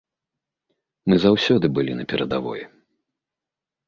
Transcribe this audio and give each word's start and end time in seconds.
Мы 1.11 1.15
заўсёды 1.25 1.69
былі 1.75 1.93
на 1.99 2.03
перадавой. 2.13 2.61